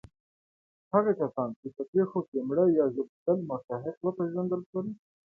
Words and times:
هغه 0.93 1.11
کسان 1.21 1.49
چې 1.59 1.67
په 1.75 1.83
پېښو 1.91 2.19
کې 2.29 2.37
مړه 2.47 2.65
یا 2.79 2.85
ژوبلېدل 2.93 3.39
مستحق 3.49 3.97
وپېژندل 4.01 4.61
شول. 4.69 4.87